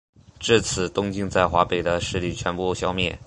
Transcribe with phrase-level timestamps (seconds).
[0.39, 3.19] 至此东晋在华北的势力全部消灭。